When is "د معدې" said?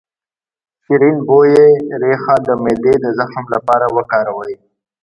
2.45-2.93